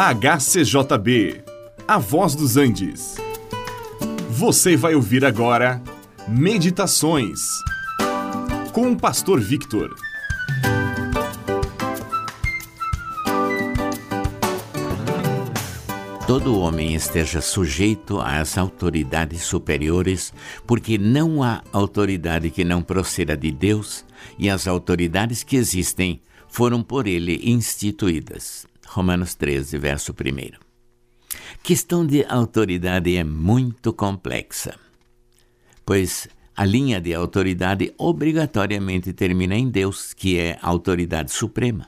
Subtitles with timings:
[0.00, 1.42] HCJB,
[1.88, 3.16] A Voz dos Andes.
[4.30, 5.82] Você vai ouvir agora
[6.28, 7.40] Meditações
[8.72, 9.92] com o Pastor Victor.
[16.28, 20.32] Todo homem esteja sujeito às autoridades superiores,
[20.64, 24.04] porque não há autoridade que não proceda de Deus,
[24.38, 28.64] e as autoridades que existem foram por ele instituídas.
[28.88, 30.58] Romanos 13, verso 1.
[31.62, 34.74] Questão de autoridade é muito complexa,
[35.84, 41.86] pois a linha de autoridade obrigatoriamente termina em Deus, que é a autoridade suprema.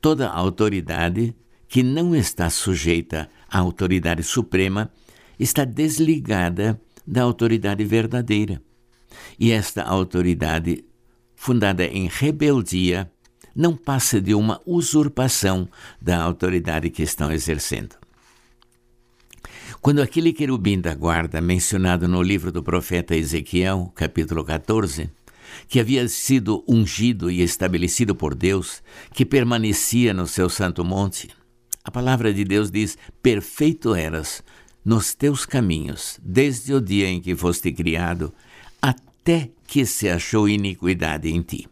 [0.00, 1.34] Toda autoridade
[1.68, 4.90] que não está sujeita à autoridade suprema
[5.38, 8.62] está desligada da autoridade verdadeira.
[9.38, 10.84] E esta autoridade,
[11.34, 13.10] fundada em rebeldia,
[13.56, 15.66] não passa de uma usurpação
[16.00, 17.96] da autoridade que estão exercendo.
[19.80, 25.10] Quando aquele querubim da guarda, mencionado no livro do profeta Ezequiel, capítulo 14,
[25.68, 28.82] que havia sido ungido e estabelecido por Deus,
[29.14, 31.30] que permanecia no seu santo monte,
[31.84, 34.42] a palavra de Deus diz: Perfeito eras
[34.84, 38.34] nos teus caminhos, desde o dia em que foste criado,
[38.82, 41.68] até que se achou iniquidade em ti.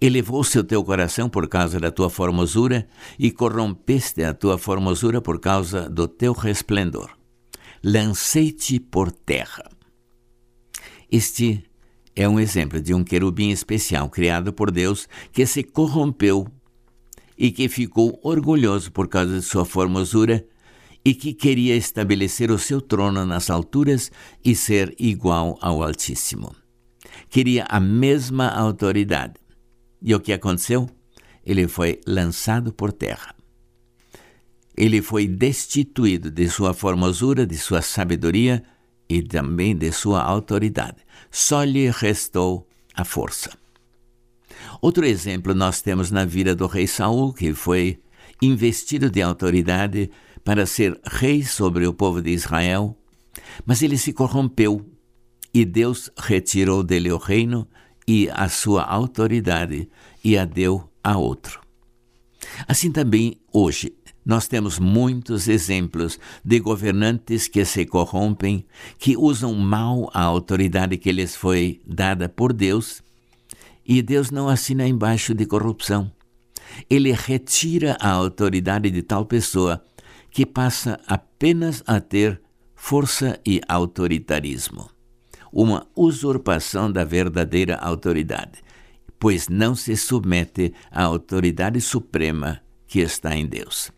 [0.00, 2.86] Elevou-se o teu coração por causa da tua formosura
[3.18, 7.10] e corrompeste a tua formosura por causa do teu resplendor.
[7.82, 9.64] Lancei-te por terra.
[11.10, 11.64] Este
[12.14, 16.48] é um exemplo de um querubim especial criado por Deus que se corrompeu
[17.36, 20.44] e que ficou orgulhoso por causa de sua formosura
[21.04, 24.10] e que queria estabelecer o seu trono nas alturas
[24.44, 26.54] e ser igual ao Altíssimo.
[27.28, 29.34] Queria a mesma autoridade
[30.00, 30.88] e o que aconteceu?
[31.44, 33.34] Ele foi lançado por terra.
[34.76, 38.62] Ele foi destituído de sua formosura, de sua sabedoria
[39.08, 40.98] e também de sua autoridade.
[41.30, 43.56] Só lhe restou a força.
[44.80, 47.98] Outro exemplo nós temos na vida do rei Saul, que foi
[48.42, 50.10] investido de autoridade
[50.44, 52.96] para ser rei sobre o povo de Israel,
[53.64, 54.84] mas ele se corrompeu
[55.52, 57.66] e Deus retirou dele o reino
[58.06, 59.88] e a sua autoridade
[60.22, 61.60] e a deu a outro.
[62.68, 63.92] Assim também hoje
[64.24, 68.66] nós temos muitos exemplos de governantes que se corrompem,
[68.98, 73.02] que usam mal a autoridade que lhes foi dada por Deus,
[73.86, 76.10] e Deus não assina embaixo de corrupção.
[76.90, 79.84] Ele retira a autoridade de tal pessoa
[80.28, 82.40] que passa apenas a ter
[82.74, 84.95] força e autoritarismo
[85.56, 88.62] uma usurpação da verdadeira autoridade,
[89.18, 93.90] pois não se submete à autoridade suprema que está em Deus.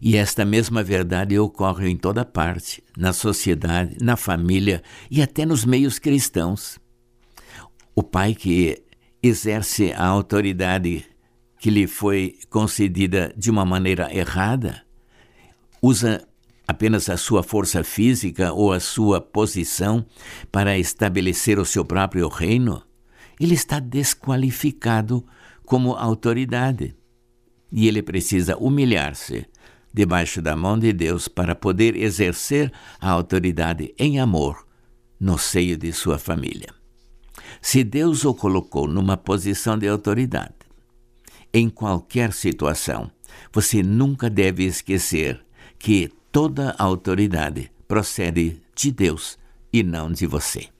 [0.00, 5.62] E esta mesma verdade ocorre em toda parte, na sociedade, na família e até nos
[5.62, 6.78] meios cristãos.
[7.94, 8.82] O pai que
[9.22, 11.04] exerce a autoridade
[11.58, 14.82] que lhe foi concedida de uma maneira errada,
[15.82, 16.26] usa
[16.66, 20.04] apenas a sua força física ou a sua posição
[20.50, 22.82] para estabelecer o seu próprio reino,
[23.40, 25.24] ele está desqualificado
[25.64, 26.94] como autoridade.
[27.70, 29.46] E ele precisa humilhar-se
[29.92, 34.66] debaixo da mão de Deus para poder exercer a autoridade em amor
[35.18, 36.68] no seio de sua família.
[37.60, 40.54] Se Deus o colocou numa posição de autoridade,
[41.52, 43.10] em qualquer situação,
[43.52, 45.44] você nunca deve esquecer
[45.78, 49.38] que toda autoridade procede de Deus
[49.70, 50.72] e não de você.